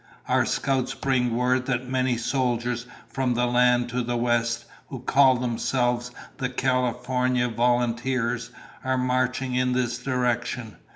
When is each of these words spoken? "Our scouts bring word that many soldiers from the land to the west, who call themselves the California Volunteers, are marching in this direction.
"Our 0.27 0.47
scouts 0.47 0.95
bring 0.95 1.35
word 1.37 1.67
that 1.67 1.87
many 1.87 2.17
soldiers 2.17 2.87
from 3.07 3.35
the 3.35 3.45
land 3.45 3.87
to 3.89 4.01
the 4.01 4.17
west, 4.17 4.65
who 4.87 5.01
call 5.01 5.37
themselves 5.37 6.09
the 6.37 6.49
California 6.49 7.47
Volunteers, 7.47 8.49
are 8.83 8.97
marching 8.97 9.53
in 9.53 9.73
this 9.73 9.99
direction. 9.99 10.77